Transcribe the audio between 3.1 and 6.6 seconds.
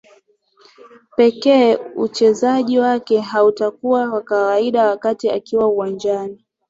haukuwa wa kawaida wakati akiwa uwanjani